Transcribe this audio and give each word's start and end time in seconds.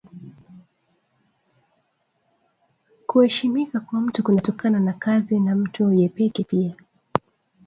Kueshimika 3.07 3.79
kwa 3.79 4.01
mutu 4.01 4.23
kunatokana 4.23 4.79
na 4.79 4.93
kazi 4.93 5.39
na 5.39 5.55
mutu 5.55 5.93
ye 5.93 6.09
peke 6.09 6.43
pia 6.43 6.75